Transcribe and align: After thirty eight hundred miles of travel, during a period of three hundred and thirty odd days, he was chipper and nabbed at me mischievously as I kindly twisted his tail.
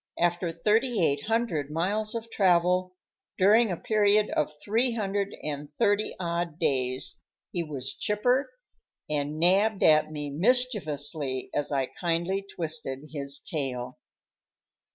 After 0.19 0.51
thirty 0.51 1.05
eight 1.05 1.25
hundred 1.25 1.69
miles 1.69 2.15
of 2.15 2.31
travel, 2.31 2.95
during 3.37 3.69
a 3.69 3.77
period 3.77 4.31
of 4.31 4.51
three 4.65 4.93
hundred 4.95 5.35
and 5.43 5.69
thirty 5.77 6.15
odd 6.19 6.57
days, 6.57 7.19
he 7.51 7.61
was 7.61 7.93
chipper 7.93 8.49
and 9.07 9.37
nabbed 9.39 9.83
at 9.83 10.11
me 10.11 10.31
mischievously 10.31 11.51
as 11.53 11.71
I 11.71 11.85
kindly 11.85 12.41
twisted 12.55 13.09
his 13.13 13.37
tail. 13.37 13.99